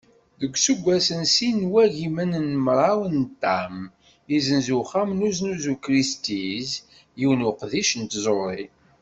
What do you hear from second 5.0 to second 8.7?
n uznuzu Christie’s yiwen n uqeddic n tẓuri.